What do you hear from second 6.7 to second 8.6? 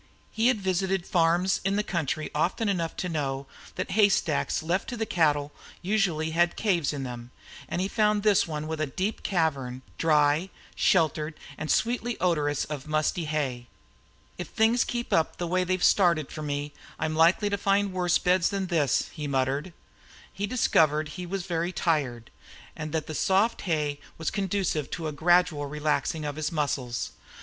in them; and he found this